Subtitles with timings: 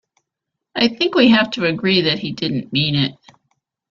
[0.73, 3.13] I think we have to agree that he didn't mean it.